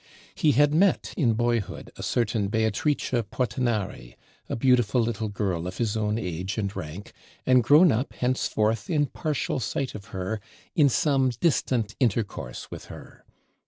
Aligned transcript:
He 0.33 0.53
had 0.53 0.73
met 0.73 1.13
in 1.15 1.33
boyhood 1.35 1.91
a 1.95 2.01
certain 2.01 2.47
Beatrice 2.47 3.11
Portinari, 3.29 4.15
a 4.49 4.55
beautiful 4.55 4.99
little 4.99 5.29
girl 5.29 5.67
of 5.67 5.77
his 5.77 5.95
own 5.95 6.17
age 6.17 6.57
and 6.57 6.75
rank, 6.75 7.13
and 7.45 7.61
grown 7.63 7.91
up 7.91 8.13
henceforth 8.13 8.89
in 8.89 9.05
partial 9.05 9.59
sight 9.59 9.93
of 9.93 10.05
her, 10.05 10.41
in 10.73 10.89
some 10.89 11.29
distant 11.29 11.95
intercourse 11.99 12.71
with 12.71 12.85
her. 12.85 13.23